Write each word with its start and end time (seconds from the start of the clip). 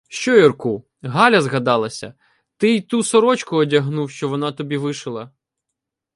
—Що, 0.07 0.37
Юрку, 0.37 0.83
Галя 1.01 1.41
згадалася? 1.41 2.13
Ти 2.57 2.75
й 2.75 2.81
ту 2.81 3.03
сорочку 3.03 3.55
одягнув, 3.57 4.11
що 4.11 4.29
вона 4.29 4.51
тобі 4.51 4.77
вишила. 4.77 5.31